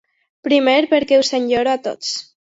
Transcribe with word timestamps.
Primer, 0.47 0.77
perquè 0.93 1.19
us 1.23 1.29
enyoro 1.39 1.73
a 1.75 1.77
tots. 1.89 2.15